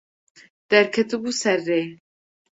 Derketibû 0.71 1.31
ser 1.41 1.57
rê. 1.67 1.81